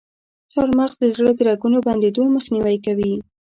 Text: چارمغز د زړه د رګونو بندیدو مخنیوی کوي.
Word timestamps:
چارمغز 0.53 0.95
د 0.99 1.03
زړه 1.15 1.31
د 1.35 1.39
رګونو 1.49 1.77
بندیدو 1.87 2.23
مخنیوی 2.35 2.77
کوي. 2.85 3.13